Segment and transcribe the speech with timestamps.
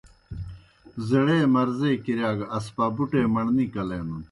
[1.07, 4.19] زیڑے مرضے کِرِیا گہ اسپابُٹے مڑنے کلینَن۔